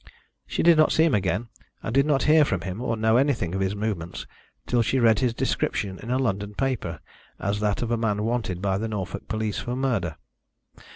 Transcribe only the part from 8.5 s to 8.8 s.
by